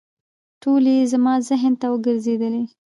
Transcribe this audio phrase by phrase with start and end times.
[0.61, 2.63] ټولې یې زما ذهن کې وګرځېدلې.